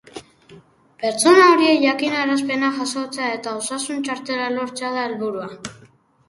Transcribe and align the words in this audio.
Pertsona 1.01 1.43
horiek 1.49 1.83
jakinarazpenak 1.83 2.79
jasotzea 2.79 3.29
eta 3.35 3.53
osasun 3.59 4.01
txartela 4.09 4.49
lortzea 4.57 4.91
da 4.97 5.05
helburua. 5.05 5.53